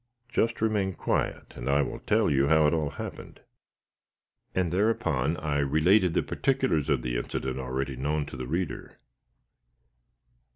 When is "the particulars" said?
6.15-6.89